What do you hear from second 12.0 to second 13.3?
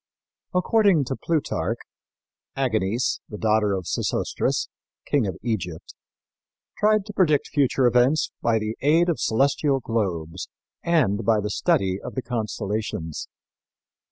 of the constellations.